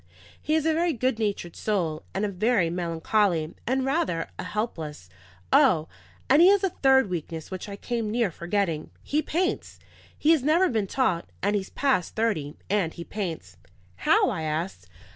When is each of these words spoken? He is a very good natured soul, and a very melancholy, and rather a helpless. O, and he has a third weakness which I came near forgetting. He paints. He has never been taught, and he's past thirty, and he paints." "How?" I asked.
He 0.41 0.55
is 0.55 0.65
a 0.65 0.73
very 0.73 0.93
good 0.93 1.19
natured 1.19 1.55
soul, 1.55 2.01
and 2.11 2.25
a 2.25 2.29
very 2.29 2.71
melancholy, 2.71 3.53
and 3.67 3.85
rather 3.85 4.29
a 4.39 4.43
helpless. 4.43 5.09
O, 5.53 5.87
and 6.27 6.41
he 6.41 6.47
has 6.47 6.63
a 6.63 6.71
third 6.71 7.07
weakness 7.07 7.51
which 7.51 7.69
I 7.69 7.75
came 7.75 8.09
near 8.09 8.31
forgetting. 8.31 8.89
He 9.03 9.21
paints. 9.21 9.77
He 10.17 10.31
has 10.31 10.41
never 10.41 10.69
been 10.69 10.87
taught, 10.87 11.29
and 11.43 11.55
he's 11.55 11.69
past 11.69 12.15
thirty, 12.15 12.55
and 12.67 12.95
he 12.95 13.03
paints." 13.03 13.57
"How?" 13.97 14.31
I 14.31 14.41
asked. 14.41 14.87